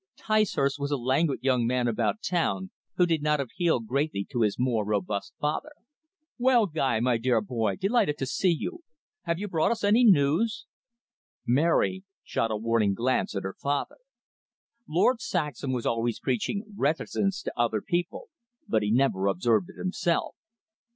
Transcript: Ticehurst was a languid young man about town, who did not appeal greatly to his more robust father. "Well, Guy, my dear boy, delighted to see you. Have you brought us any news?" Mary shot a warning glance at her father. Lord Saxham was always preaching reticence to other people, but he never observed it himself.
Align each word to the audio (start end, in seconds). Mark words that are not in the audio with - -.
Ticehurst 0.17 0.79
was 0.79 0.89
a 0.89 0.97
languid 0.97 1.43
young 1.43 1.67
man 1.67 1.87
about 1.87 2.23
town, 2.23 2.71
who 2.95 3.05
did 3.05 3.21
not 3.21 3.39
appeal 3.39 3.79
greatly 3.79 4.25
to 4.31 4.41
his 4.41 4.57
more 4.57 4.83
robust 4.83 5.31
father. 5.39 5.73
"Well, 6.39 6.65
Guy, 6.65 6.99
my 7.01 7.19
dear 7.19 7.39
boy, 7.39 7.75
delighted 7.75 8.17
to 8.17 8.25
see 8.25 8.49
you. 8.49 8.79
Have 9.25 9.37
you 9.37 9.47
brought 9.47 9.69
us 9.69 9.83
any 9.83 10.03
news?" 10.03 10.65
Mary 11.45 12.03
shot 12.23 12.49
a 12.49 12.57
warning 12.57 12.95
glance 12.95 13.35
at 13.35 13.43
her 13.43 13.53
father. 13.53 13.97
Lord 14.89 15.21
Saxham 15.21 15.71
was 15.71 15.85
always 15.85 16.19
preaching 16.19 16.73
reticence 16.75 17.43
to 17.43 17.53
other 17.55 17.79
people, 17.79 18.29
but 18.67 18.81
he 18.81 18.89
never 18.89 19.27
observed 19.27 19.69
it 19.69 19.77
himself. 19.77 20.35